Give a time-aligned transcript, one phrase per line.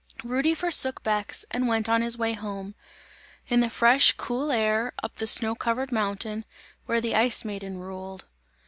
[0.23, 2.73] Rudy forsook Bex and went on his way home,
[3.49, 6.43] in the fresh, cool air, up the snow covered mountain,
[6.87, 8.25] where the Ice Maiden ruled.